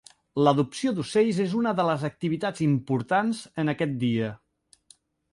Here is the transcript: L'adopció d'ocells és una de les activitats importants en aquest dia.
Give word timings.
L'adopció 0.45 0.93
d'ocells 0.99 1.41
és 1.43 1.51
una 1.59 1.73
de 1.79 1.85
les 1.89 2.05
activitats 2.09 2.63
importants 2.67 3.43
en 3.65 3.73
aquest 3.75 3.93
dia. 4.05 4.31